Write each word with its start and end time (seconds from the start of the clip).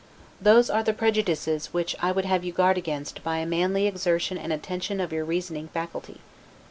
Those 0.41 0.67
are 0.67 0.81
the 0.81 0.93
prejudices 0.95 1.73
which 1.75 1.95
I 1.99 2.11
would 2.11 2.25
have 2.25 2.43
you 2.43 2.51
guard 2.51 2.75
against 2.75 3.23
by 3.23 3.37
a 3.37 3.45
manly 3.45 3.85
exertion 3.85 4.35
and 4.35 4.51
attention 4.51 4.99
of 4.99 5.13
your 5.13 5.25
reasoning 5.25 5.67
faculty. 5.67 6.21